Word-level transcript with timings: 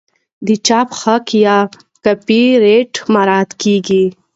د 0.47 0.49
چاپ 0.67 0.89
حق 1.01 1.25
یا 1.45 1.57
کاپي 2.03 2.43
رایټ 2.63 2.93
مراعات 3.13 3.51
کیږي. 3.61 4.05